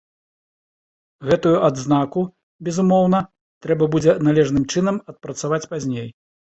Гэтую 1.31 1.51
адзнаку, 1.67 2.25
безумоўна, 2.71 3.19
трэба 3.67 3.93
будзе 3.93 4.19
належным 4.31 4.63
чынам 4.75 4.95
адпрацаваць 5.13 5.67
пазней. 5.75 6.09